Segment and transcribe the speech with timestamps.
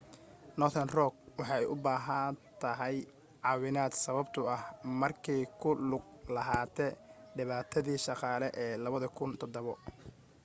[0.59, 2.95] northern rock waxa ay u baahatay
[3.43, 4.63] caawinaad sababto ah
[5.01, 6.87] markee ku lug lahaate
[7.35, 9.77] dhibaatadii dhaqaale ee 2007